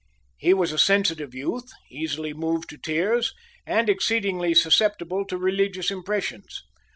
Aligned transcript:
He 0.39 0.55
was 0.55 0.71
a 0.71 0.79
sensitive 0.79 1.35
youth, 1.35 1.69
easily 1.91 2.33
moved 2.33 2.69
to 2.69 2.77
tears, 2.79 3.35
and 3.67 3.87
exceedingly 3.87 4.55
susceptible 4.55 5.25
to 5.25 5.37
religious 5.37 5.91
impressions. 5.91 6.63